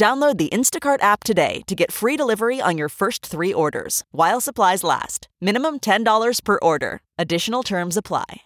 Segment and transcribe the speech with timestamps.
[0.00, 4.40] Download the Instacart app today to get free delivery on your first three orders while
[4.40, 5.28] supplies last.
[5.42, 7.02] Minimum $10 per order.
[7.18, 8.40] Additional terms apply.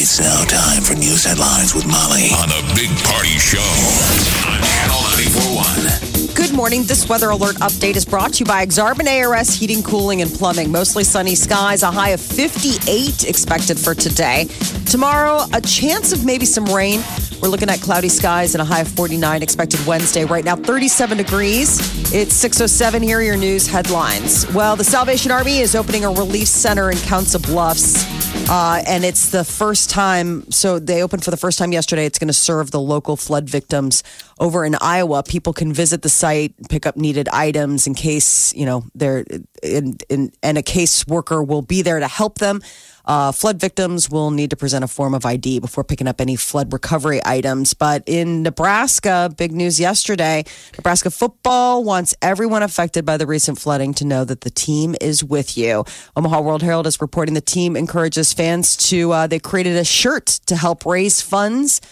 [0.00, 5.02] It's now time for news headlines with Molly on the Big Party Show on Channel
[5.12, 6.23] 941.
[6.34, 6.82] Good morning.
[6.82, 10.72] This weather alert update is brought to you by Exarban ARS Heating, Cooling, and Plumbing.
[10.72, 14.48] Mostly sunny skies, a high of 58 expected for today.
[14.84, 17.04] Tomorrow, a chance of maybe some rain.
[17.40, 20.24] We're looking at cloudy skies and a high of 49 expected Wednesday.
[20.24, 21.78] Right now, 37 degrees.
[22.12, 23.02] It's 607.
[23.02, 24.50] Here are your news headlines.
[24.52, 28.04] Well, the Salvation Army is opening a relief center in Council Bluffs.
[28.48, 32.04] Uh, and it's the first time, so they opened for the first time yesterday.
[32.04, 34.02] It's going to serve the local flood victims
[34.38, 35.22] over in Iowa.
[35.22, 39.24] People can visit the site, pick up needed items in case, you know, they're,
[39.62, 42.60] in, in, and a case worker will be there to help them.
[43.06, 46.36] Uh, flood victims will need to present a form of ID before picking up any
[46.36, 47.74] flood recovery items.
[47.74, 50.44] But in Nebraska, big news yesterday
[50.76, 55.22] Nebraska football wants everyone affected by the recent flooding to know that the team is
[55.22, 55.84] with you.
[56.16, 60.26] Omaha World Herald is reporting the team encourages fans to, uh, they created a shirt
[60.46, 61.82] to help raise funds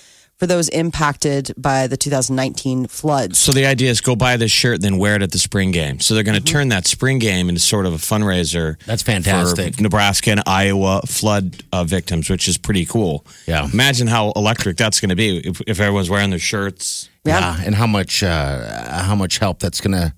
[0.43, 3.39] for those impacted by the 2019 floods.
[3.39, 6.01] So the idea is go buy this shirt, then wear it at the spring game.
[6.01, 6.45] So they're going Mm-hmm.
[6.47, 8.77] to turn that spring game into sort of a fundraiser.
[8.85, 9.77] That's fantastic.
[9.77, 13.25] For Nebraska and Iowa flood uh, victims, which is pretty cool.
[13.47, 13.69] Yeah.
[13.73, 17.09] Imagine how electric that's going to be if, if everyone's wearing their shirts.
[17.25, 17.57] Yeah.
[17.65, 20.13] and how much uh, how much help that's gonna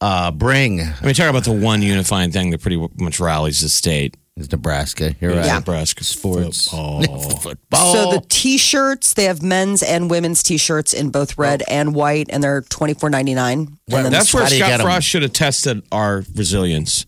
[0.00, 3.68] uh, bring I mean, talk about the one unifying thing that pretty much rallies the
[3.68, 4.16] state.
[4.36, 5.14] Is Nebraska.
[5.20, 5.54] You're right.
[5.54, 6.68] Nebraska sports.
[6.70, 7.92] Football.
[7.94, 11.72] So the t-shirts, they have men's and women's t-shirts in both red oh.
[11.72, 13.78] and white, and they're twenty four ninety nine.
[13.88, 14.86] Well, And then That's the- where How do you Scott get 'em?
[14.86, 17.06] Frost should have tested our resilience.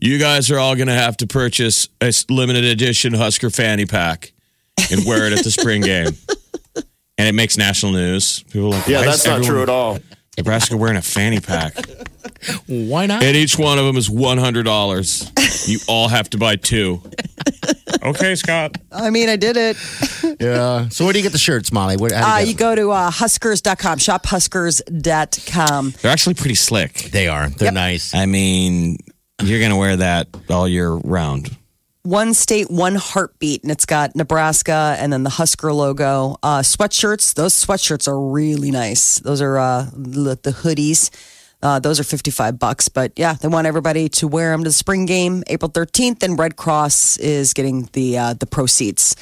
[0.00, 4.32] You guys are all going to have to purchase a limited edition Husker fanny pack
[4.92, 6.12] and wear it at the spring game.
[7.16, 8.44] And it makes national news.
[8.44, 9.98] People are like, Yeah, that's not true at all.
[10.38, 11.74] Nebraska wearing a fanny pack.
[12.66, 13.22] why not?
[13.22, 15.68] and each one of them is $100.
[15.68, 17.02] You all have to buy two.
[18.02, 18.76] Okay, Scott.
[18.92, 19.76] I mean, I did it.
[20.40, 20.88] Yeah.
[20.90, 21.96] So where do you get the shirts, Molly?
[21.96, 25.94] Where, how Uh, do you you get go to uh, huskers.com, shophuskers.com.
[26.00, 26.92] They're actually pretty slick.
[27.10, 27.48] They are.
[27.48, 28.14] They're nice.
[28.14, 28.98] I mean,
[29.42, 31.56] you're going to wear that all year round.
[32.02, 36.36] One state, one heartbeat, and it's got Nebraska and then the Husker logo.
[36.42, 39.18] Uh, sweatshirts, those sweatshirts are really nice.
[39.18, 41.10] Those are uh, the, hoodies.
[41.60, 42.88] Uh, those are 55 bucks.
[42.88, 46.38] But yeah, they want everybody to wear them to the spring game, April 13th, and
[46.38, 49.16] Red Cross is getting the, uh, the proceeds.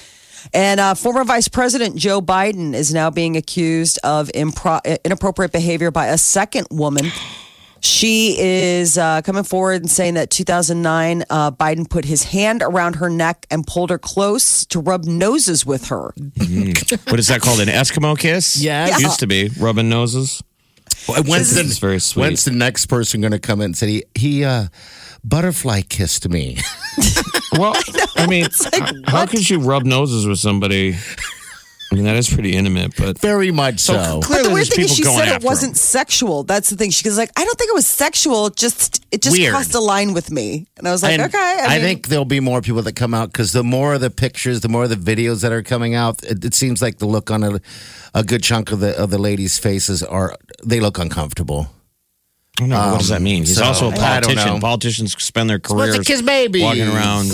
[0.52, 5.90] And uh, former Vice President Joe Biden is now being accused of impro- inappropriate behavior
[5.90, 7.06] by a second woman.
[7.86, 12.96] She is uh, coming forward and saying that 2009, uh, Biden put his hand around
[12.96, 16.12] her neck and pulled her close to rub noses with her.
[16.16, 17.60] What is that called?
[17.60, 18.60] An Eskimo kiss?
[18.60, 19.00] Yes.
[19.00, 19.50] Used to be.
[19.58, 20.42] Rubbing noses.
[21.06, 22.22] When's This is very sweet.
[22.22, 24.66] When's the next person going to come in and say he, he uh,
[25.22, 26.58] butterfly kissed me?
[27.52, 27.74] Well,
[28.16, 28.48] I, mean,
[29.06, 30.96] how could you rub noses with somebody?
[31.96, 33.94] I mean, that is pretty intimate, but Very much so.
[33.94, 35.76] So- But the weird thing is, she said it wasn't him.
[35.76, 36.42] sexual.
[36.44, 36.90] That's the thing.
[36.90, 38.50] She was like, I don't think it was sexual.
[38.50, 39.52] Just it just Weird.
[39.52, 41.38] crossed a line with me, and I was like, And okay.
[41.38, 44.10] I, I, think there'll be more people that come out because the more of the
[44.10, 47.06] pictures, the more of the videos that are coming out, it, it seems like the
[47.06, 47.60] look on a,
[48.14, 51.68] a good chunk of the of the ladies' faces are they look uncomfortable.
[52.58, 53.44] I don't know, what does that um, mean?
[53.44, 54.60] He's so, also a politician.
[54.60, 56.62] Politicians spend their Supposed to careers kiss babies.
[56.62, 57.26] walking around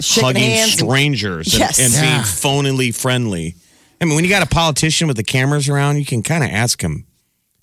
[0.00, 0.70] shaking hugging hands.
[0.80, 2.00] and- strangers and, and Yeah.
[2.00, 3.56] being phonily friendly.
[4.00, 6.50] I mean, when you got a politician with the cameras around, you can kind of
[6.50, 7.06] ask him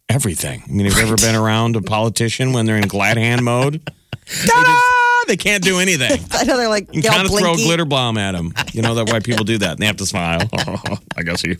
[0.07, 0.63] everything.
[0.67, 3.81] I mean, have you ever been around a politician when they're in glad hand mode?
[4.45, 4.79] Ta-da!
[5.27, 6.21] They can't do anything.
[6.31, 8.53] I know they're like You kind of throw a glitter bomb at him.
[8.71, 9.71] You know that why people do that.
[9.71, 10.41] And they have to smile.
[11.17, 11.57] I guess he.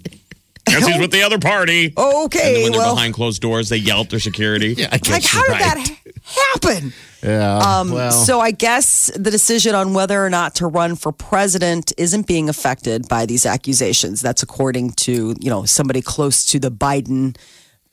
[0.66, 1.94] Guess he's with the other party.
[1.98, 2.48] Okay.
[2.48, 4.74] And then when they're well, behind closed doors, they yell at their security.
[4.74, 5.88] Yeah, I guess like how you're did that right.
[5.88, 6.94] ha- happen?
[7.24, 7.57] Yeah.
[7.57, 11.91] Um, well, So I guess the decision on whether or not to run for president
[11.97, 14.21] isn't being affected by these accusations.
[14.21, 17.35] That's according to you know somebody close to the Biden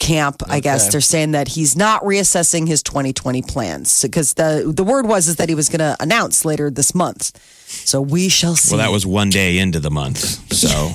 [0.01, 0.43] camp.
[0.49, 5.07] I guess they're saying that he's not reassessing his 2020 plans because the the word
[5.07, 7.33] was is that he was going to announce later this month.
[7.67, 8.77] So we shall see.
[8.77, 10.19] Well, that was one day into the month.
[10.53, 10.69] So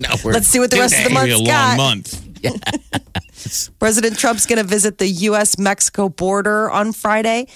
[0.00, 1.78] now we're Let's see what the rest of the It'll be a got.
[1.78, 2.28] long month.
[3.78, 5.58] President Trump's going to visit the U.S.
[5.58, 7.46] Mexico border on Friday.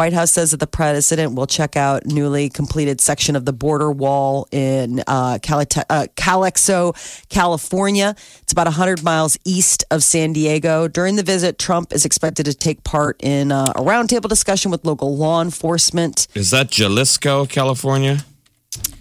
[0.00, 3.92] White House says that the president will check out newly completed section of the border
[3.92, 6.94] wall in uh, uh, Calexico,
[7.28, 8.14] California.
[8.40, 10.88] It's about 100 miles east of San Diego.
[10.88, 14.86] During the visit, Trump is expected to take part in uh, a roundtable discussion with
[14.86, 16.28] local law enforcement.
[16.34, 18.24] Is that Jalisco, California?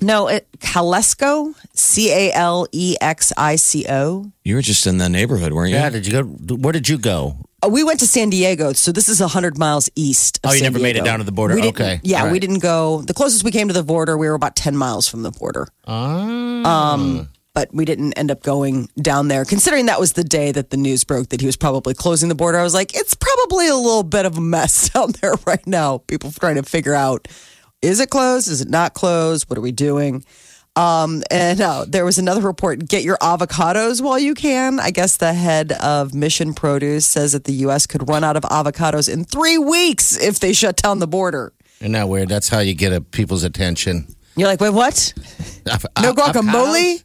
[0.01, 4.31] No, it, Calexico, C A L E X I C O.
[4.43, 5.75] You were just in the neighborhood, weren't you?
[5.75, 6.55] Yeah, did you go?
[6.55, 7.35] Where did you go?
[7.61, 10.39] Uh, We went to San Diego, so this is 100 miles east.
[10.43, 11.05] Of Oh, you San never made it Diego.
[11.05, 11.55] down to the border.
[11.55, 11.99] We didn't- Okay.
[12.03, 12.41] Yeah, All we right.
[12.41, 13.01] didn't go.
[13.01, 15.67] The closest we came to the border, we were about 10 miles from the border.
[15.85, 19.43] Um, but we didn't end up going down there.
[19.43, 22.35] Considering that was the day that the news broke that he was probably closing the
[22.35, 25.65] border, I was like, it's probably a little bit of a mess down there right
[25.67, 25.97] now.
[26.07, 27.27] People trying to figure out
[27.81, 28.47] is it closed?
[28.47, 29.49] Is it not closed?
[29.49, 30.23] What are we doing?
[30.75, 34.79] Um, and uh, there was another report get your avocados while you can.
[34.79, 37.85] I guess the head of Mission Produce says that the U.S.
[37.85, 41.53] could run out of avocados in three weeks if they shut down the border.
[41.81, 42.29] Isn't that weird?
[42.29, 44.07] That's how you get a, people's attention.
[44.35, 45.13] You're like, wait, what?
[45.65, 47.03] No guacamole?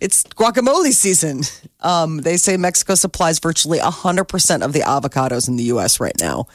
[0.00, 1.42] It's guacamole season.
[1.80, 5.98] Um, they say Mexico supplies virtually 100% of the avocados in the U.S.
[5.98, 6.46] right now.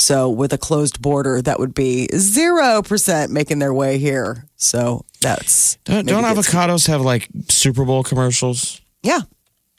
[0.00, 4.46] So, with a closed border, that would be 0% making their way here.
[4.56, 5.76] So, that's.
[5.84, 8.80] Don't, don't gets- avocados have like Super Bowl commercials?
[9.02, 9.20] Yeah.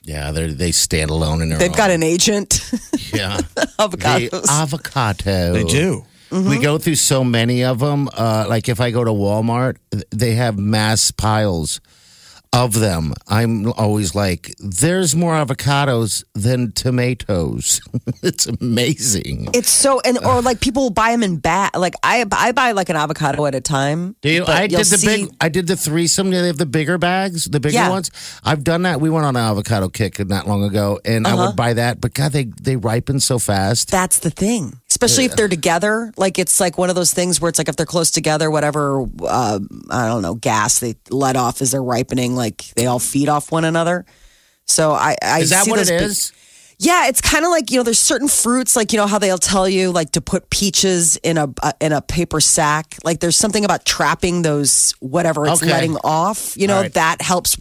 [0.03, 2.71] Yeah, they they stand alone in their They've got an agent.
[3.13, 3.37] yeah.
[3.79, 4.29] avocados.
[4.29, 5.53] The avocado.
[5.53, 6.05] They do.
[6.31, 8.07] We go through so many of them.
[8.13, 9.77] Uh, like if I go to Walmart,
[10.11, 11.81] they have mass piles
[12.53, 13.13] of them.
[13.29, 17.79] I'm always like, there's more avocados than tomatoes.
[18.23, 19.47] it's amazing.
[19.53, 21.79] It's so, and or like people buy them in bat.
[21.79, 24.15] Like I, I buy like an avocado at a time.
[24.21, 24.45] Do you?
[24.45, 25.29] I did the see- big.
[25.39, 26.29] I did the threesome.
[26.31, 27.89] They have the bigger bags, the bigger Yeah.
[27.89, 28.11] ones.
[28.43, 28.99] I've done that.
[28.99, 31.47] We went on an avocado kick not long ago, and I Uh-huh.
[31.47, 32.01] would buy that.
[32.01, 33.89] But God, they they ripen so fast.
[33.91, 36.11] That's the thing, especially if they're together.
[36.17, 39.03] Like it's like one of those things where it's like if they're close together, whatever
[39.23, 39.59] uh,
[39.89, 43.51] I don't know gas they let off as they're ripening, like they all feed off
[43.51, 44.05] one another.
[44.65, 46.33] So I, I Is that what it is?
[46.77, 49.37] Yeah, it's kind of like you know, there's certain fruits like you know how they'll
[49.37, 52.95] tell you like to put peaches in a uh, in a paper sack.
[53.03, 55.71] Like there's something about trapping those whatever it's Okay.
[55.71, 56.57] letting off.
[56.57, 56.93] You know right.
[56.95, 57.55] that helps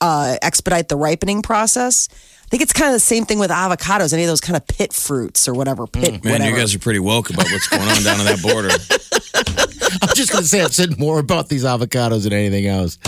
[0.00, 2.08] uh, expedite the ripening process.
[2.12, 4.12] I think it's kind of the same thing with avocados.
[4.12, 6.24] Any of those kind of pit fruits or whatever pit.
[6.24, 6.50] Man, whatever.
[6.50, 8.70] you guys are pretty woke about what's going on down on that border.
[10.02, 12.98] I'm just going to say I've said more about these avocados than anything else.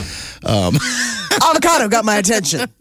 [0.45, 0.77] Um.
[1.43, 2.61] avocado got my attention.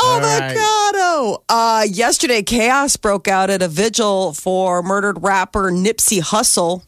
[0.00, 1.42] Avocado.
[1.48, 6.84] Uh, yesterday, chaos broke out at a vigil for murdered rapper Nipsey Hussle.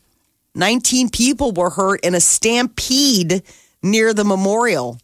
[0.55, 3.43] 19 people were hurt in a stampede
[3.83, 4.99] near the memorial.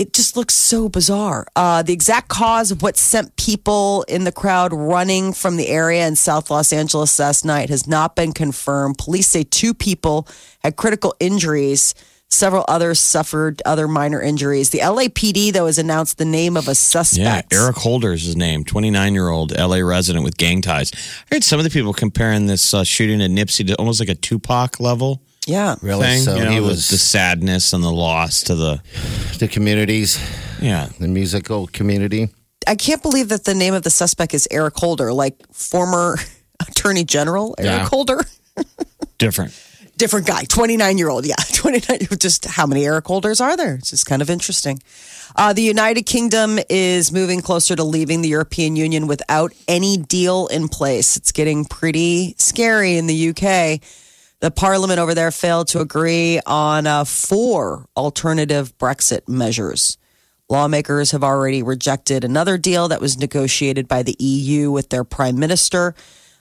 [0.00, 1.46] It just looks so bizarre.
[1.54, 6.06] Uh, the exact cause of what sent people in the crowd running from the area
[6.08, 8.96] in South Los Angeles last night has not been confirmed.
[8.96, 10.26] Police say two people
[10.64, 11.94] had critical injuries.
[12.30, 14.70] Several others suffered other minor injuries.
[14.70, 17.52] The LAPD, though, has announced the name of a suspect.
[17.52, 17.64] Yeah.
[17.64, 20.92] Eric Holder is his name, 29 year old LA resident with gang ties.
[21.30, 24.08] I heard some of the people comparing this uh, shooting at Nipsey to almost like
[24.08, 25.20] a Tupac level
[25.50, 25.76] Yeah.
[25.82, 26.06] Really?
[26.06, 26.22] thing.
[26.22, 28.80] So you know, he the- was the sadness and the loss to the
[29.38, 30.18] the communities,
[30.60, 30.88] yeah.
[30.98, 32.28] the musical community.
[32.66, 36.16] I can't believe that the name of the suspect is Eric Holder, like former
[36.68, 37.88] Attorney General Eric Yeah.
[37.88, 38.20] Holder.
[39.18, 39.52] Different.
[39.96, 41.26] different guy, 29 year old.
[41.26, 41.98] Yeah, 29.
[42.18, 43.74] Just how many Eric holders are there?
[43.76, 44.80] It's just kind of interesting.
[45.36, 50.46] Uh, the United Kingdom is moving closer to leaving the European Union without any deal
[50.48, 51.16] in place.
[51.16, 53.80] It's getting pretty scary in the UK.
[54.40, 59.98] The parliament over there failed to agree on uh, four alternative Brexit measures.
[60.48, 65.38] Lawmakers have already rejected another deal that was negotiated by the EU with their prime
[65.38, 65.94] minister.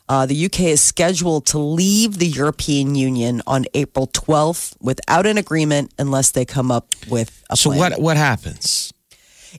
[0.07, 5.37] Uh, the UK is scheduled to leave the European Union on April 12th without an
[5.37, 7.57] agreement unless they come up with a plan.
[7.57, 8.91] So what what happens?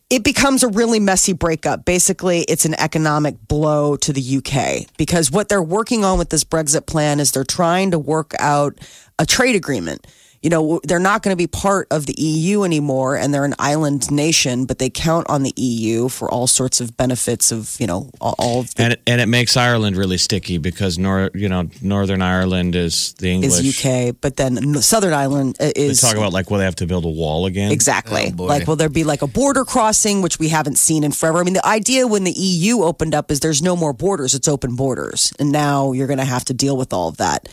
[0.08, 1.84] It becomes a really messy breakup.
[1.84, 6.44] Basically, it's an economic blow to the UK because what they're working on with this
[6.44, 8.78] Brexit plan is they're trying to work out
[9.18, 10.06] a trade agreement.
[10.42, 13.54] You know, they're not going to be part of the EU anymore and they're an
[13.58, 17.86] island nation, but they count on the EU for all sorts of benefits of, you
[17.86, 21.30] know, all- all of the And it, and it makes Ireland really sticky because nor
[21.34, 23.58] you know Northern Ireland is the English.
[23.60, 26.76] is UK, but then Southern Ireland uh, They is talk about like, will they have
[26.76, 27.70] to build a wall again?
[27.70, 28.32] Exactly.
[28.38, 31.40] Oh, like, will there be like a border crossing, which we haven't seen in forever?
[31.40, 34.48] I mean, the idea when the EU opened up is there's no more borders, it's
[34.48, 35.34] open borders.
[35.38, 37.46] And now you're going to have to deal with all of that.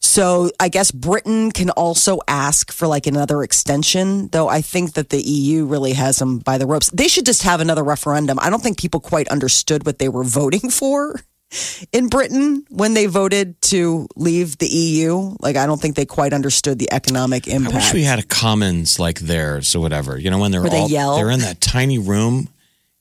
[0.00, 5.10] So I guess Britain can also ask for like another extension, though I think that
[5.10, 6.90] the EU really has them by the ropes.
[6.90, 8.38] They should just have another referendum.
[8.40, 11.20] I don't think people quite understood what they were voting for
[11.92, 15.36] in Britain when they voted to leave the EU.
[15.40, 17.74] Like I don't think they quite understood the economic impact.
[17.74, 20.18] I wish we had a commons like theirs or whatever.
[20.18, 21.16] You know, when they're Where they all yell?
[21.16, 22.48] they're in that tiny room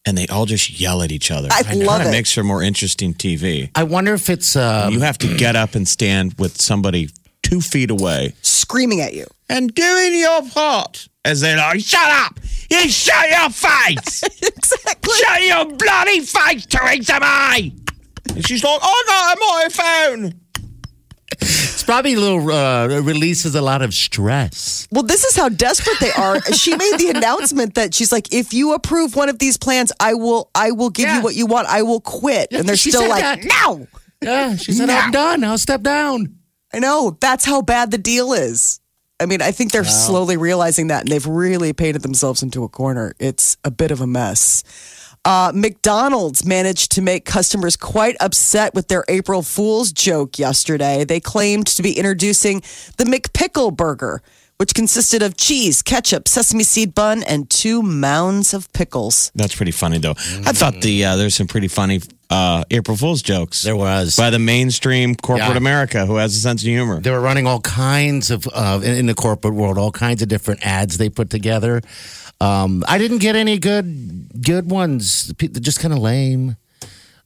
[0.05, 1.49] and they all just yell at each other.
[1.51, 2.11] I know love it it.
[2.11, 3.69] makes for more interesting TV.
[3.75, 7.09] I wonder if it's um, you have to get up and stand with somebody
[7.43, 9.25] two feet away screaming at you.
[9.49, 11.07] and doing your part.
[11.25, 12.39] As they're like, shut up!
[12.71, 14.23] You shut your face!
[14.41, 15.13] exactly.
[15.15, 17.73] shut your bloody face, Theresa May!
[18.29, 19.39] And she's like, I got a
[20.19, 20.39] microphone!
[21.41, 24.87] It's probably a little uh, releases a lot of stress.
[24.91, 26.41] Well, this is how desperate they are.
[26.53, 30.13] She made the announcement that she's like, if you approve one of these plans, I
[30.13, 31.17] will, I will give Yeah.
[31.17, 31.67] you what you want.
[31.67, 32.49] I will quit.
[32.51, 33.45] And they're she still like, that.
[33.65, 33.87] no.
[34.21, 35.43] Yeah, she said, "I'm done.
[35.45, 36.35] I'll step down."
[36.73, 37.17] I know.
[37.21, 38.81] That's how bad the deal is.
[39.17, 42.69] I mean, I think they're slowly realizing that, and they've really painted themselves into a
[42.69, 43.13] corner.
[43.17, 44.63] It's a bit of a mess.
[45.29, 51.03] Uh, McDonald's managed to make customers quite upset with their April Fool's joke yesterday.
[51.03, 52.63] They claimed to be introducing
[52.97, 54.23] the McPickle Burger,
[54.57, 59.31] which consisted of cheese, ketchup, sesame seed bun, and two mounds of pickles.
[59.35, 60.15] That's pretty funny, though.
[60.47, 63.61] I thought the uh, there's some pretty funny uh, April Fool's jokes.
[63.61, 64.15] There was.
[64.15, 65.57] by the mainstream corporate Yeah.
[65.57, 67.01] America who has a sense of humor.
[67.01, 70.27] They were running all kinds of uh, in, in the corporate world, all kinds of
[70.27, 71.81] different ads they put together.
[72.41, 75.33] Um, I didn't get any good good ones.
[75.37, 76.55] They're just kind of lame.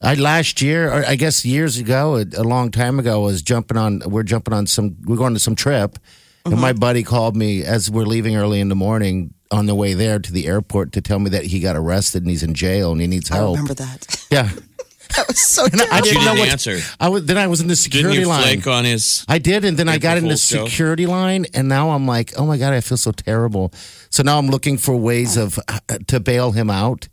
[0.01, 3.77] I last year, or I guess years ago, a, a long time ago, was jumping
[3.77, 4.01] on.
[4.05, 4.98] We're jumping on some.
[5.05, 5.98] We're going to some trip,
[6.46, 9.93] and my buddy called me as we're leaving early in the morning on the way
[9.93, 12.91] there to the airport to tell me that he got arrested and he's in jail
[12.91, 13.55] and he needs help.
[13.58, 14.25] I remember that.
[14.32, 14.50] Yeah,
[15.17, 15.96] That was so I terrible.
[15.98, 16.50] You didn't know didn't what.
[16.50, 16.79] answer.
[17.00, 18.43] I was then I was in the Didn't security you line.
[18.43, 19.25] flake on his?
[19.27, 22.34] I did, and then I got in the Fool's security line, and now I'm like,
[22.38, 23.72] oh my god, I feel so terrible.
[24.10, 27.08] So now I'm looking for ways of uh, to bail him out.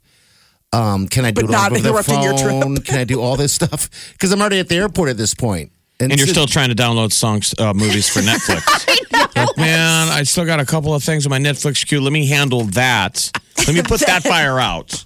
[0.73, 2.63] Um, can I do But it not over the interrupting your trip.
[2.63, 2.77] phone?
[2.79, 3.91] Can I do all this stuff?
[4.13, 7.13] Because I'm already at the airport at this point, And you're still trying to download
[7.13, 8.63] songs, uh, movies for Netflix.
[9.37, 12.01] Like, man, I still got a couple of things on my Netflix queue.
[12.01, 13.31] Let me handle that.
[13.67, 15.05] Let me put that fire out,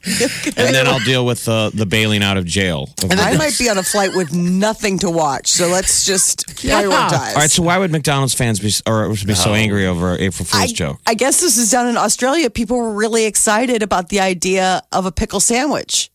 [0.57, 2.91] and then I'll deal with the the bailing out of jail.
[3.11, 7.31] I might be on a flight with nothing to watch, so let's just prioritize.
[7.31, 10.55] All right, so why would McDonald's fans be or be so angry over April Fool's
[10.55, 10.99] I, joke?
[11.07, 12.49] I guess this is down in Australia.
[12.51, 16.11] People were really excited about the idea of a pickle sandwich.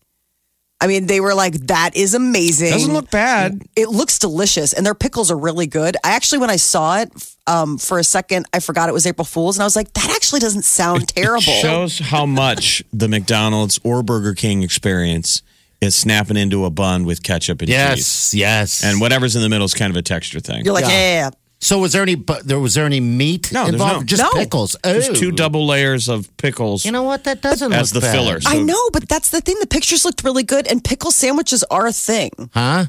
[0.81, 3.61] I mean, they were like, "That is amazing." Doesn't look bad.
[3.75, 5.97] It looks delicious, and their pickles are really good.
[6.03, 7.11] I actually, when I saw it
[7.47, 10.09] um, for a second, I forgot it was April Fool's, and I was like, "That
[10.15, 15.41] actually doesn't sound terrible." It Shows how much the McDonald's or Burger King experience
[15.81, 17.77] is snapping into a bun with ketchup and cheese.
[17.77, 20.63] yes, yes, And whatever's in the middle is kind of a texture thing.
[20.65, 20.89] You're like, Yeah.
[20.91, 21.29] "Yeah."
[21.61, 22.15] So was there any?
[22.15, 23.99] But there was there any meat No, there's involved?
[24.01, 24.03] no.
[24.05, 24.31] Just No.
[24.39, 24.75] pickles.
[24.83, 24.93] Oh.
[24.93, 26.85] There's two double layers of pickles.
[26.85, 27.25] You know what?
[27.25, 28.13] That doesn't As look the bad.
[28.15, 28.39] filler.
[28.45, 29.57] I So- know, but that's the thing.
[29.59, 32.31] The pictures looked really good, and pickle sandwiches are a thing.
[32.53, 32.85] huh?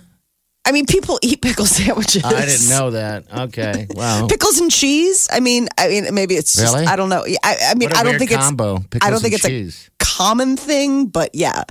[0.64, 2.22] I mean, people eat pickle sandwiches.
[2.22, 3.24] I didn't know that.
[3.48, 4.26] Okay, wow.
[4.28, 5.26] pickles and cheese.
[5.32, 6.86] I mean, I mean, maybe it's just, Really?
[6.86, 7.24] I don't know.
[7.42, 8.76] I, I mean, What a I don't weird think combo.
[8.76, 8.86] it's.
[8.88, 9.90] Pickles I don't think and it's cheese.
[10.00, 11.64] a common thing, but yeah.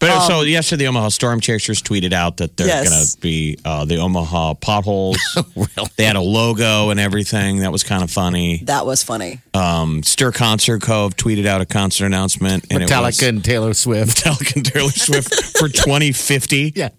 [0.00, 2.88] But so yesterday, the Omaha Storm Chasers tweeted out that they're Yes.
[2.88, 5.18] going to be uh, the Omaha potholes.
[5.96, 7.58] They had a logo and everything.
[7.58, 8.58] That was kind of funny.
[8.64, 9.40] That was funny.
[9.52, 12.66] Um, Stir Concert Cove tweeted out a concert announcement.
[12.70, 14.18] And it was Metallica and Taylor Swift.
[14.24, 16.74] Metallica and Taylor Swift for 2050.
[16.76, 16.90] Yeah.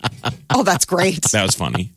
[0.49, 1.21] Oh, that's great.
[1.31, 1.91] That was funny.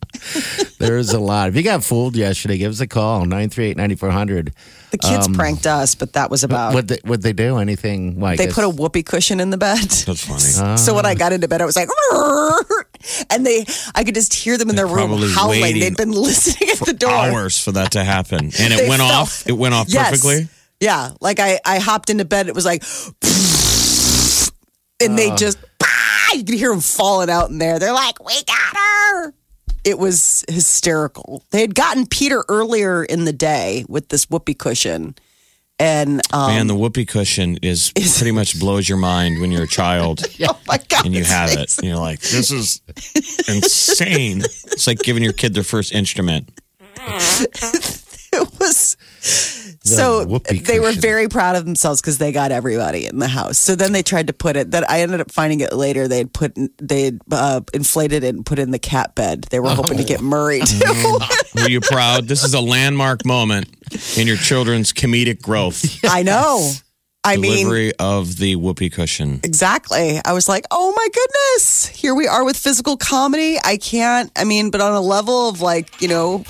[0.79, 1.49] There's a lot.
[1.49, 4.53] If you got fooled yesterday, give us a call 938 9400.
[4.92, 6.75] The kids um, pranked us, but that was about.
[6.75, 9.78] Would they, would they do anything like they put a whoopee cushion in the bed.
[9.80, 10.76] That's funny.
[10.82, 11.14] So when I ah.
[11.14, 11.88] got into bed, I was like,
[13.30, 15.62] and they, I could just hear them in their room howling.
[15.62, 17.11] They'd been listening at the door.
[17.11, 18.50] Hours for that to happen.
[18.58, 19.46] And it went fell- off.
[19.46, 20.11] It went off Yes.
[20.11, 20.49] perfectly.
[20.78, 22.49] Yeah, like I, I hopped into bed.
[22.49, 22.82] It was like,
[25.00, 25.37] and they ah.
[25.37, 25.58] just,
[26.34, 27.78] you could hear them falling out in there.
[27.78, 29.34] They're like, "We got her."
[29.85, 31.45] It was hysterical.
[31.51, 35.15] They had gotten Peter earlier in the day with this whoopee cushion,
[35.79, 39.69] and um, Man, the whoopee cushion is pretty much blows your mind when you're a
[39.69, 40.23] child.
[40.43, 41.77] oh my god, and you have it.
[41.79, 42.81] And you're like, this is
[43.49, 44.43] insane.
[44.73, 46.49] It's like giving your kid their first instrument.
[46.99, 48.97] It was
[49.85, 53.59] so they were very proud of themselves because they got everybody in the house.
[53.59, 54.73] So then they tried to put it.
[54.73, 56.09] That I ended up finding it later.
[56.09, 59.45] They had put they had uh, inflated it and put it in the cat bed.
[59.50, 61.19] They were hoping to get Murray too.
[61.55, 62.26] Were you proud?
[62.26, 63.69] This is a landmark moment
[64.17, 66.00] in your children's comedic growth.
[66.05, 66.73] I know.
[67.25, 69.38] I mean, Delivery of the whoopee cushion.
[69.45, 70.21] exactly.
[70.25, 73.59] I was like, oh my goodness, here we are with physical comedy.
[73.62, 74.33] I can't.
[74.35, 76.45] I mean, but on a level of like you know.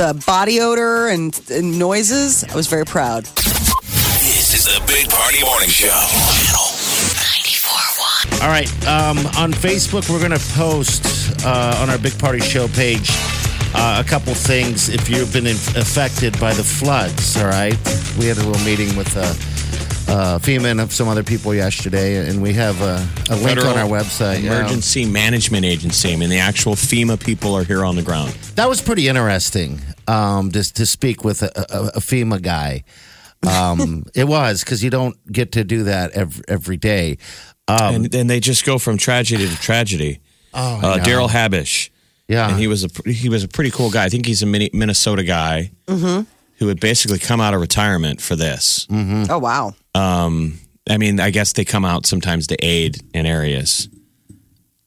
[0.00, 2.42] The body odor and, and noises.
[2.44, 3.24] I was very proud.
[3.24, 5.88] This is the Big Party Morning Show.
[5.88, 6.72] Channel
[7.20, 8.42] 94.1.
[8.42, 8.70] All right.
[8.86, 11.04] Um, on Facebook, we're going to post
[11.44, 13.10] uh, on our Big Party Show page
[13.74, 17.36] uh, a couple things if you've been in- affected by the floods.
[17.36, 17.76] All right.
[18.18, 19.34] We had a little meeting with uh,
[20.10, 23.86] uh, FEMA and some other people yesterday, and we have a, a link on our
[23.88, 24.42] website.
[24.42, 24.58] yeah.
[24.58, 26.12] Emergency Management Agency.
[26.12, 28.32] I mean, the actual FEMA people are here on the ground.
[28.56, 29.80] That was pretty interesting.
[30.08, 32.82] Um, just to speak with a, a, a FEMA guy.
[33.48, 37.18] Um, it was because you don't get to do that every, every day.
[37.68, 40.20] Um, and, and they just go from tragedy to tragedy.
[40.54, 40.98] oh, Uh.
[40.98, 41.90] Daryl Habish.
[42.26, 44.04] yeah, and he was a he was a pretty cool guy.
[44.04, 48.34] I think he's a Mini- Minnesota guy who had basically come out of retirement for
[48.36, 48.86] this.
[48.90, 49.74] Oh, wow.
[49.94, 53.88] I mean, I guess they come out sometimes to aid in areas.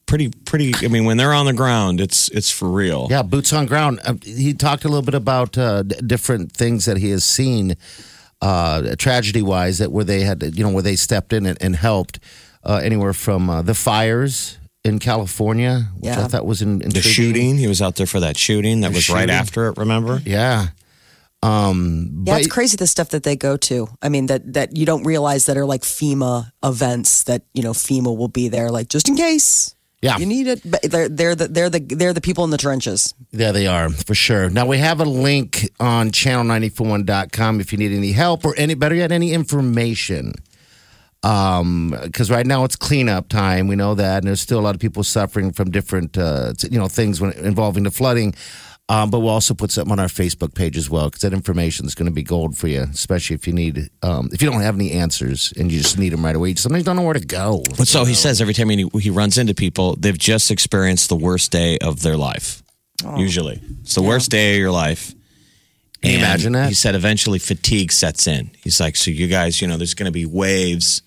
[0.06, 0.74] Pretty, pretty.
[0.84, 3.08] I mean, when they're on the ground, it's it's for real.
[3.10, 4.00] Yeah, boots on ground.
[4.06, 7.76] Uh, he talked a little bit about uh, d- different things that he has seen,
[8.42, 11.58] uh, tragedy wise, that where they had, to, you know, where they stepped in and,
[11.62, 12.20] and helped.
[12.66, 16.28] Uh, anywhere from uh, the fires in California, which I Yeah.
[16.30, 17.12] thought was in, The intriguing.
[17.12, 19.36] shooting, he was out there for that shooting that The was right shooting.
[19.36, 19.78] after it.
[19.78, 20.22] Remember?
[20.26, 20.68] Yeah.
[21.44, 23.88] Um, Yeah, but it's crazy the stuff that they go to.
[24.02, 27.74] I mean, that that you don't realize that are like FEMA events that you know
[27.74, 30.62] FEMA will be there, like just in case yeah, you need it.
[30.64, 33.14] But they're they're the they're the they're the people in the trenches.
[33.32, 34.50] There they are, for sure.
[34.50, 38.96] Now, we have a link on channel941.com if you need any help or any, better
[38.96, 40.34] yet, any information.
[41.24, 43.68] Um, because right now it's cleanup time.
[43.68, 44.18] We know that.
[44.18, 47.32] And there's still a lot of people suffering from different, uh, you know, things when,
[47.34, 48.36] involving the flooding.
[48.90, 51.86] Um, but we'll also put something on our Facebook page as well because that information
[51.86, 54.60] is going to be gold for you, especially if you need, um, if you don't
[54.60, 56.50] have any answers and you just need them right away.
[56.50, 57.64] You sometimes don't know where to go.
[57.78, 61.16] But so he says every time he, he runs into people, they've just experienced the
[61.16, 62.62] worst day of their life.
[63.18, 65.14] Usually, it's the worst day of your life.
[66.02, 66.68] Can you And imagine that?
[66.68, 68.52] He said eventually fatigue sets in.
[68.62, 71.02] He's like, so you guys, you know, there's going to be waves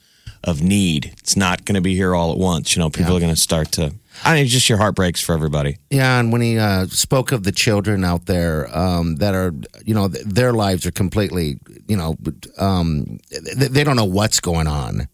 [0.44, 1.12] of need.
[1.18, 2.74] It's not going to be here all at once.
[2.74, 3.92] You know, people are going to start to.
[4.24, 5.78] I mean, just your heart breaks for everybody.
[5.90, 9.94] Yeah, and when he uh, spoke of the children out there um, that are, you
[9.94, 12.16] know, th- their lives are completely, you know,
[12.58, 15.08] um, th- they don't know what's going on.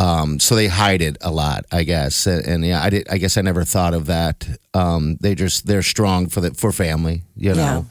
[0.00, 2.26] Um, so they hide it a lot, I guess.
[2.26, 3.08] And, and yeah, I did.
[3.08, 4.46] I guess I never thought of that.
[4.72, 7.86] Um, they just they're strong for the for family, you know.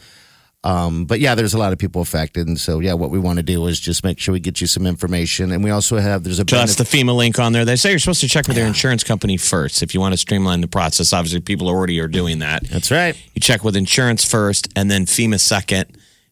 [0.68, 3.38] Um, but yeah, there's a lot of people affected, and so yeah, what we want
[3.38, 6.24] to do is just make sure we get you some information, and we also have
[6.26, 7.64] there's a benefit- the FEMA link on there.
[7.64, 10.18] They say you're supposed to check with your insurance company first if you want to
[10.18, 11.14] streamline the process.
[11.14, 12.66] Obviously, people already are doing that.
[12.68, 13.16] that's right.
[13.34, 15.86] You check with insurance first and then FEMA second,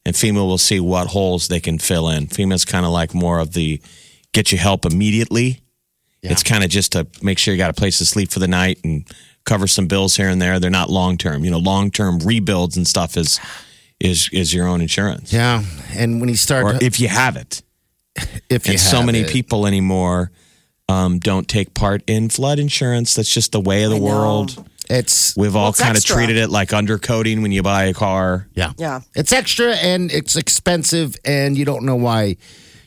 [0.06, 2.28] and FEMA will see what holes they can fill in.
[2.28, 3.82] FEMA's kind of like more of the
[4.34, 5.62] get you help immediately.
[6.24, 8.48] It's kind of just to make sure you got a place to sleep for the
[8.50, 9.08] night and
[9.46, 10.60] cover some bills here and there.
[10.60, 11.46] They're not long term.
[11.46, 13.40] You know, long term rebuilds and stuff is
[14.06, 15.34] is is your own insurance.
[15.34, 15.64] Yeah,
[15.96, 17.62] and when you start, Or if you have it.
[18.50, 19.30] if you And so many it.
[19.30, 20.32] people anymore
[20.88, 23.16] um, don't take part in flood insurance.
[23.16, 24.06] That's just the way of the I know.
[24.06, 24.70] world.
[24.90, 28.48] it's We've all it's kind of treated it like undercoating when you buy a car.
[28.54, 28.74] Yeah.
[28.78, 29.02] Yeah.
[29.16, 32.38] It's extra and it's expensive and you don't know why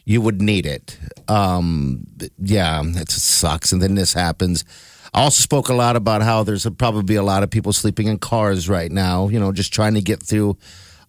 [0.05, 0.97] you would need it.
[1.27, 2.07] Um,
[2.39, 3.73] yeah, it sucks.
[3.73, 4.65] And then this happens.
[5.13, 8.07] I also spoke a lot about how there's a, probably a lot of people sleeping
[8.07, 10.57] in cars right now, you know, just trying to get through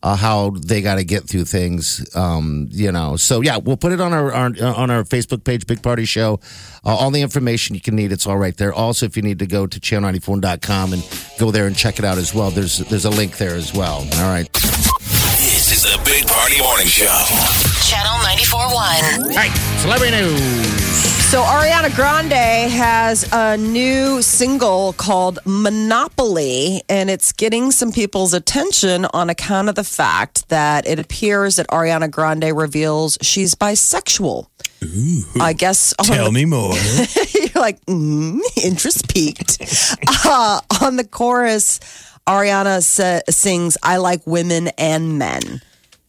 [0.01, 3.15] uh, how they got to get through things, um, you know.
[3.17, 6.39] So yeah, we'll put it on our, our on our Facebook page, Big Party Show.
[6.85, 8.73] Uh, all the information you can need, it's all right there.
[8.73, 11.03] Also, if you need to go to channel94.com and
[11.37, 13.97] go there and check it out as well, there's there's a link there as well.
[14.15, 14.51] All right.
[14.53, 17.05] This is the Big Party Morning Show.
[17.89, 19.29] Channel 94.1.
[19.29, 21.08] All right, celebrity news.
[21.29, 29.05] So Ariana Grande has a new single called Monopoly, and it's getting some people's attention
[29.13, 34.47] on account of the fact that it appears that Ariana Grande reveals she's bisexual.
[34.83, 36.73] Ooh, I guess Tell the- me more.
[37.35, 39.59] you're like, mm, interest peaked.
[40.31, 41.79] Uh, on the chorus,
[42.27, 45.61] Ariana sa- sings, I like women and men.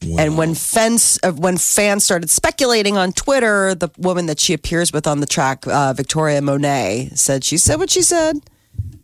[0.02, 4.92] And when fans, uh, when fans started speculating on Twitter, the woman that she appears
[4.92, 8.38] with on the track, uh, Victoria Monet, said she said what she said.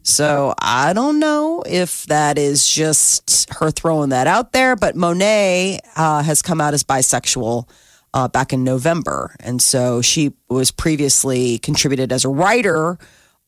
[0.02, 5.80] So I don't know if that is just her throwing that out there, but Monet
[5.96, 7.68] uh, has come out as bisexual
[8.14, 12.98] uh, back in November, and so she was previously contributed as a writer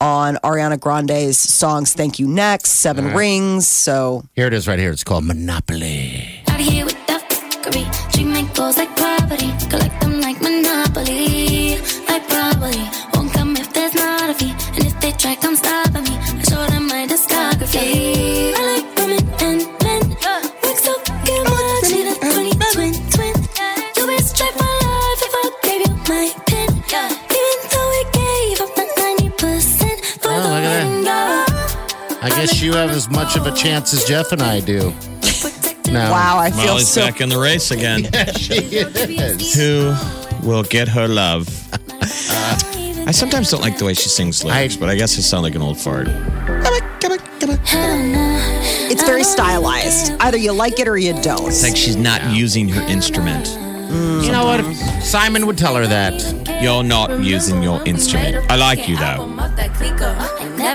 [0.01, 3.67] on Ariana Grande's songs "Thank You Next," 7 Rings.
[3.67, 4.91] So Here it is right here.
[4.91, 6.43] It's called Monopoly.
[7.71, 11.77] Treat my goals like property, collect them like Monopoly.
[12.09, 12.81] I probably
[13.13, 16.01] won't come if there's not a fee, and if they try, come stop me.
[16.01, 18.55] I show them my discography.
[18.57, 20.01] I like women and men,
[20.65, 21.61] mix up, get more.
[21.61, 23.35] I need a 20 twin, twin.
[23.97, 26.71] You best try life if I gave you my pin.
[26.73, 31.05] Even though we gave up my 90% for oh, the win,
[32.23, 34.95] I guess you have as much of a chance as Jeff and I do.
[35.93, 36.11] No.
[36.11, 37.01] Wow, I feel Molly's so.
[37.01, 38.09] back in the race again.
[38.37, 39.55] She is.
[39.55, 39.95] Who
[40.47, 41.49] will get her love?
[43.09, 45.43] I sometimes don't like the way she sings lyrics, I- but I guess I sound
[45.45, 46.09] like an old fart.
[48.91, 50.13] It's very stylized.
[50.21, 51.49] Either you like it or you don't.
[51.49, 53.49] It's like she's not using her instrument.
[54.23, 54.63] You know what?
[55.03, 56.63] Simon would tell her that.
[56.63, 58.51] You're not using your instrument.
[58.51, 59.27] I like you though.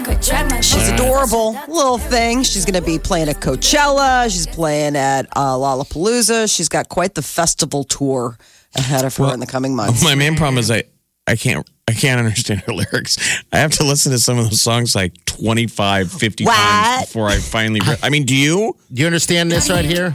[0.08, 2.44] She's adorable little thing.
[2.44, 4.26] She's going to be playing at Coachella.
[4.26, 6.54] She's playing at uh, Lollapalooza.
[6.54, 8.38] She's got quite the festival tour
[8.76, 10.04] ahead of her in the coming months.
[10.04, 10.84] My main problem is I,
[11.28, 13.18] I can't I can't understand her lyrics.
[13.52, 16.56] I have to listen to some of those songs like 25, 50 What?
[16.56, 17.80] times before I finally.
[17.86, 18.76] Re- I mean, do you?
[18.92, 20.12] Do you understand this right here?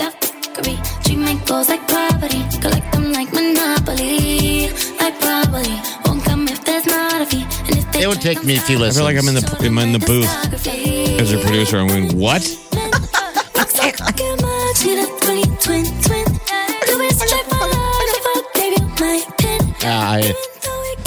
[1.05, 4.69] Treat my goals like property, collect them like Monopoly.
[5.01, 6.08] I probably
[8.01, 8.97] It would take me a few I listens.
[8.99, 11.79] feel like I'm in the I'm in the booth as a producer.
[11.79, 12.43] I'm going, what?
[19.81, 20.35] Yeah, I,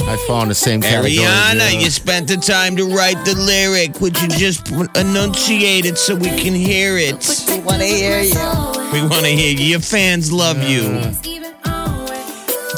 [0.08, 1.18] I fall in the same category.
[1.20, 1.80] as Ariana, you.
[1.82, 4.02] you spent the time to write the lyric.
[4.02, 7.24] Would you just enunciate it so we can hear it?
[7.48, 8.92] We want to hear you.
[8.94, 9.66] We want to hear you.
[9.66, 11.12] Your fans love you.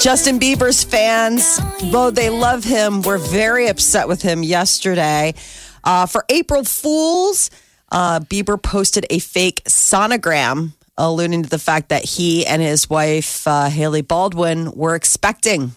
[0.04, 5.34] Justin Bieber's fans, though they love him, were very upset with him yesterday.
[5.82, 7.50] Uh, for April Fools,
[7.90, 13.48] uh, Bieber posted a fake sonogram alluding to the fact that he and his wife,
[13.48, 15.72] uh, Hailey Baldwin, were expecting.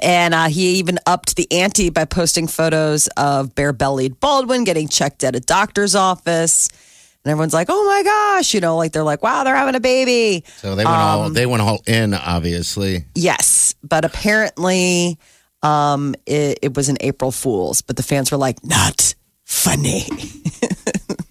[0.00, 4.86] And uh, he even upped the ante by posting photos of bare bellied Baldwin getting
[4.86, 6.68] checked at a doctor's office.
[7.26, 9.80] And everyone's like, oh my gosh, you know, like they're like, wow, they're having a
[9.80, 10.44] baby.
[10.58, 13.04] So they went all they went all in, obviously.
[13.16, 15.18] Yes, but apparently
[15.60, 20.04] um, it, it was an April Fool's, but the fans were like, not funny.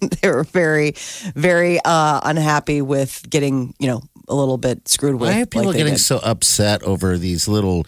[0.20, 0.92] they were very,
[1.34, 5.30] very uh, unhappy with getting, you know, a little bit screwed with.
[5.30, 6.00] Why are people like getting did.
[6.00, 7.86] so upset over these little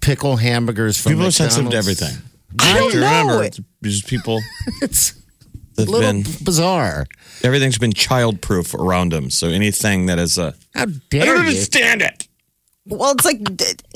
[0.00, 2.02] pickle hamburgers from People are sensitive to McDonald's?
[2.02, 2.30] everything.
[2.60, 3.40] I don't to remember, know.
[3.40, 4.40] it's just people
[4.82, 5.19] It's
[5.76, 7.06] that a little been bizarre.
[7.42, 9.30] everything's been childproof around them.
[9.30, 11.48] So anything that is a How I dare don't you?
[11.50, 12.26] understand it.
[12.86, 13.38] Well, it's like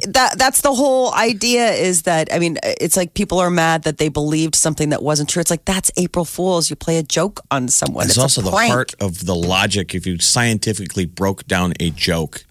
[0.06, 0.34] that.
[0.38, 1.72] That's the whole idea.
[1.72, 5.28] Is that I mean, it's like people are mad that they believed something that wasn't
[5.30, 5.40] true.
[5.40, 6.70] It's like that's April Fools.
[6.70, 8.04] You play a joke on someone.
[8.04, 8.72] It's, It's, also the prank.
[8.72, 9.94] heart of the logic.
[9.94, 12.44] If you scientifically broke down a joke,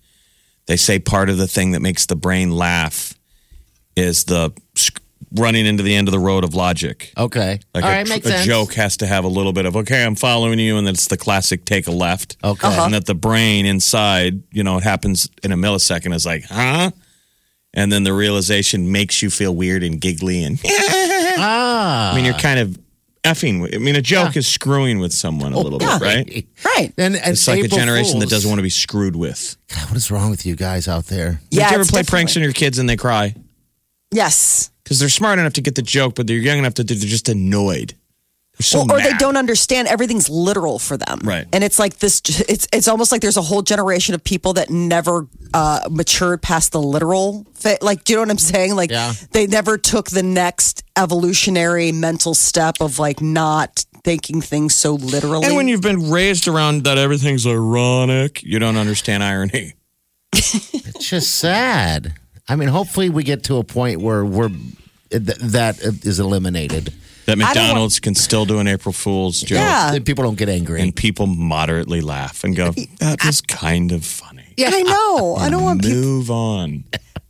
[0.66, 3.14] they say part of the thing that makes the brain laugh
[3.96, 4.73] is the sc-
[5.32, 7.12] running into the end of the road of logic.
[7.18, 7.60] Okay.
[7.74, 8.46] Like all a, right, makes a sense.
[8.46, 11.08] joke has to have a little bit of okay, I'm following you, and then it's
[11.08, 12.38] the classic take a left.
[12.44, 12.68] Okay.
[12.68, 12.86] Uh-huh.
[12.86, 16.14] and that the brain inside, you know, it happens in a millisecond.
[16.14, 16.92] Is like, huh?
[17.74, 20.60] And then the realization makes you feel weird and giggly, and
[21.38, 22.12] Ah.
[22.12, 22.78] I mean, you're kind of
[23.24, 23.62] effing.
[23.62, 25.98] With, I mean, a joke is screwing with someone a little yeah.
[26.00, 26.48] bit, right?
[26.64, 26.94] Right.
[26.98, 29.58] And, and It's like April a generation that doesn't want to be screwed with.
[29.74, 31.42] God, what is wrong with you guys out there?
[31.50, 31.64] Yeah.
[31.66, 33.36] Did you ever it's play pranks on your kids and they cry?
[34.12, 34.72] Yes.
[34.84, 37.30] Because they're smart enough to get the joke, but they're young enough that they're just
[37.30, 37.94] annoyed.
[38.58, 41.48] They're so or, or they don't understand everything's literal for them Right.
[41.52, 44.70] and it's like this it's it's almost like there's a whole generation of people that
[44.70, 48.92] never uh matured past the literal fa- like do you know what i'm saying like
[48.92, 49.14] Yeah.
[49.32, 55.48] they never took the next evolutionary mental step of like not thinking things so literally
[55.48, 59.74] And when you've been raised around that everything's ironic, you don't understand irony.
[60.34, 62.14] It's just sad.
[62.50, 64.50] I mean, hopefully we get to a point where we're
[65.10, 66.94] th- that is eliminated.
[67.26, 69.58] That don't want- McDonald's can still do an April Fool's joke.
[69.60, 69.92] Yeah.
[69.92, 70.82] That people don't get angry.
[70.82, 74.44] And people moderately laugh and go, that was kind of funny.
[74.58, 76.84] Yeah, I know i don't want people Move on.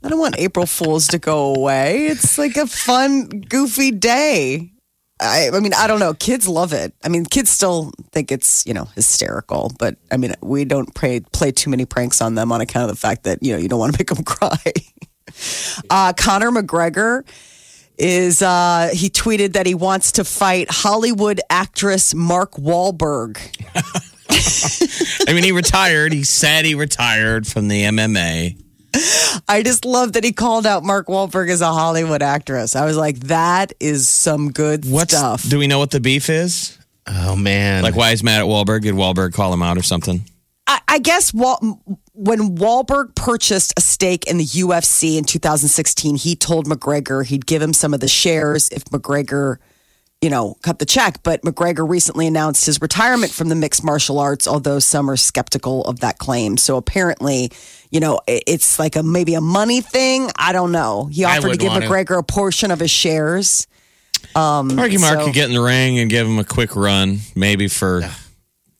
[0.03, 4.72] i don't want april fools to go away it's like a fun goofy day
[5.19, 6.13] I, I mean, I don't know.
[6.13, 6.93] Kids love it.
[7.03, 11.19] I mean, kids still think it's you know hysterical, but I mean, we don't play
[11.19, 13.69] play too many pranks on them on account of the fact that you know you
[13.69, 14.73] don't want to make them cry.
[15.89, 17.23] Uh, Conor McGregor
[17.97, 23.37] is uh, he tweeted that he wants to fight Hollywood actress Mark Wahlberg.
[25.27, 26.11] I mean, he retired.
[26.11, 28.62] He said he retired from the MMA.
[29.47, 32.75] I just love that he called out Mark Wahlberg as a Hollywood actress.
[32.75, 35.47] I was like, that is some good What's, stuff.
[35.47, 36.77] Do we know what the beef is?
[37.07, 38.83] oh man, Like, why is mad at Wahlberg?
[38.83, 40.23] Did Wahlberg call him out or something?
[40.67, 41.81] I, I guess Wal-
[42.13, 47.61] when Wahlberg purchased a stake in the UFC in 2016, he told McGregor he'd give
[47.61, 49.57] him some of the shares if McGregor,
[50.23, 51.21] you know, cut the check.
[51.21, 55.83] But McGregor recently announced his retirement from the mixed martial arts, although some are skeptical
[55.83, 56.55] of that claim.
[56.55, 57.51] So apparently,
[57.91, 60.29] you know, it's like a maybe a money thing.
[60.37, 61.07] I don't know.
[61.07, 61.89] He offered to give want to.
[61.89, 63.67] McGregor a portion of his shares.
[64.33, 67.19] Um, Marky Mark so- could get in the ring and give him a quick run,
[67.35, 68.09] maybe for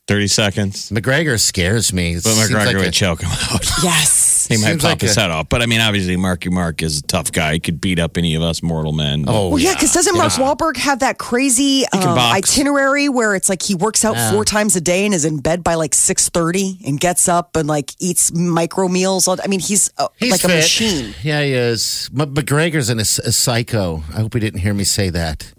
[0.08, 0.88] 30 seconds.
[0.88, 2.14] McGregor scares me.
[2.14, 3.66] But McGregor like would a- choke him out.
[3.82, 4.23] Yes.
[4.48, 5.48] He might Seems pop like his a- head off.
[5.48, 7.54] But I mean, obviously, Marky Mark is a tough guy.
[7.54, 9.24] He could beat up any of us mortal men.
[9.26, 12.36] Oh, Well, yeah, because doesn't Mark Wahlberg have that crazy um, box.
[12.36, 15.62] itinerary where it's like he works out four times a day and is in bed
[15.64, 19.28] by like six thirty and gets up and like eats micro meals?
[19.28, 20.56] I mean, he's, uh, He's like a fit.
[20.56, 21.14] machine.
[21.22, 22.10] Yeah, he is.
[22.18, 24.02] M- McGregor's in a, a psycho.
[24.14, 25.52] I hope he didn't hear me say that.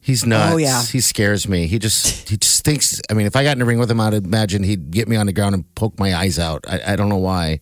[0.00, 0.54] He's nuts.
[0.54, 0.84] Oh, yeah.
[0.84, 1.66] he scares me.
[1.66, 3.00] He just he just thinks.
[3.10, 5.16] I mean, if I got in a ring with him, I'd imagine he'd get me
[5.16, 6.64] on the ground and poke my eyes out.
[6.68, 7.58] I, I don't know why.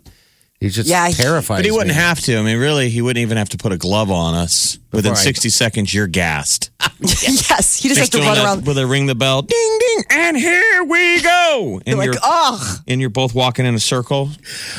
[0.64, 1.57] He's just Yeah, he- terrified.
[1.59, 2.38] But he wouldn't have to.
[2.38, 4.79] I mean, really, he wouldn't even have to put a glove on us.
[4.92, 6.70] Within I- 60 seconds, you're gassed.
[7.00, 8.66] yes, he just has to doing run that around.
[8.66, 11.83] with a ring the bell, ding ding, and here we go.
[11.87, 12.79] And Like, you're ugh.
[12.88, 14.31] and you're both walking in a circle.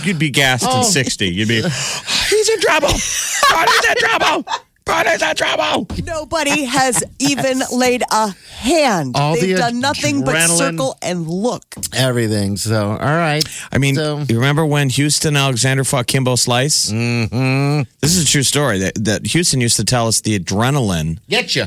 [0.04, 0.80] You'd be gassed Oh.
[0.80, 1.28] in 60.
[1.28, 1.62] You'd be,
[2.30, 2.88] he's in trouble.
[2.88, 4.46] Body's in trouble.
[4.86, 5.88] Body's in trouble.
[6.06, 9.16] Nobody has even laid a hand.
[9.16, 10.58] All They've the done nothing but adrenaline.
[10.58, 11.64] circle and look.
[11.94, 12.56] everything.
[12.58, 13.44] So all right.
[13.72, 16.92] I mean, So- you remember when Houston Alexander fought Kimbo Slice?
[16.92, 17.90] Mm-hmm.
[18.02, 18.80] This is a true story.
[18.80, 21.66] That, that Houston used to tell us the adrenaline get you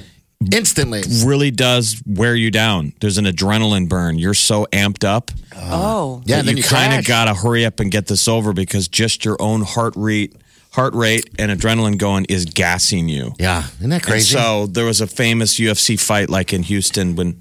[0.53, 1.03] instantly.
[1.25, 2.93] really does wear you down.
[3.01, 4.19] There's an adrenaline burn.
[4.21, 5.33] You're so amped up.
[5.57, 6.23] Oh.
[6.25, 7.07] Yeah, that then you, you, kind of crash.
[7.09, 10.37] got to hurry up and get this over because just your own heart rate,
[10.79, 13.33] heart rate, and adrenaline going is gassing you.
[13.39, 14.35] Yeah, isn't that And crazy?
[14.37, 17.41] so there was a famous UFC fight like in Houston when,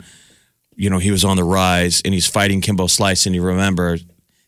[0.76, 3.98] you know, he was on the rise and he's fighting Kimbo Slice, and you remember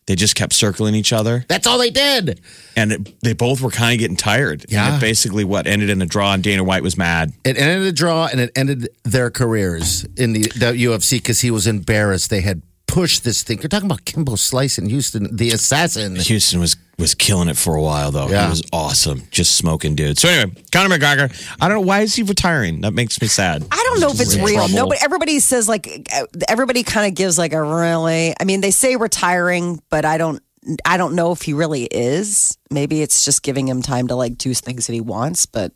[0.06, 2.40] they just kept circling each other, That's all they did.
[2.76, 4.64] and it, they both were kind of getting tired.
[4.68, 4.86] Yeah.
[4.88, 7.32] and it basically what ended in a draw, and Dana White was mad.
[7.44, 11.52] It ended a draw, and it ended their careers in the, the UFC because he
[11.52, 12.28] was embarrassed.
[12.30, 13.58] They had pushed this thing.
[13.58, 16.16] You're talking about Kimbo Slice in Houston, the assassin.
[16.16, 18.28] Houston was was killing it for a while though.
[18.28, 18.44] Yeah.
[18.44, 20.18] He was awesome, just smoking dude.
[20.18, 21.56] So anyway, Conor McGregor.
[21.60, 22.82] I don't know why is he retiring.
[22.82, 23.64] That makes me sad.
[23.70, 24.56] I don't know if it's in real.
[24.56, 24.74] trouble.
[24.74, 28.34] Nobody, everybody says like uh, everybody kind of gives like a really.
[28.38, 30.42] I mean, they say retiring, but I don't.
[30.84, 32.58] I don't know if he really is.
[32.70, 35.72] Maybe it's just giving him time to like do things that he wants, but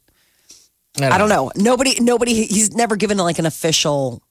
[1.01, 1.51] I don't know.
[1.57, 2.45] Nobody, nobody.
[2.47, 4.23] He's never given like an official.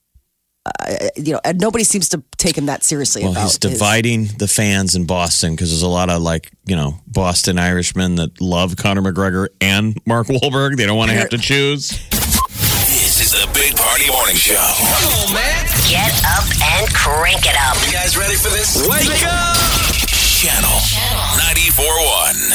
[0.66, 3.24] Uh, you know, and nobody seems to take him that seriously.
[3.24, 6.52] Well, about he's his- dividing the fans in Boston because there's a lot of like
[6.66, 10.78] you know Boston Irishmen that love Conor McGregor and Mark Wahlberg.
[10.78, 11.90] They don't want to have to choose.
[12.10, 14.56] This is the Big Party Morning Show.
[14.56, 15.66] Come on, man.
[15.90, 16.48] Get up
[16.80, 17.76] and crank it up.
[17.86, 18.88] You guys ready for this?
[18.88, 19.58] Wake up!
[20.08, 20.80] Channel
[21.52, 22.52] 94.1.